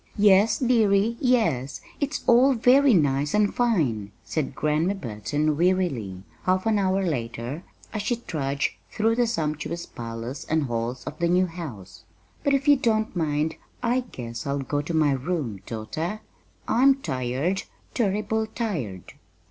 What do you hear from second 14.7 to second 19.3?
to my room, daughter. I'm tired turrible tired."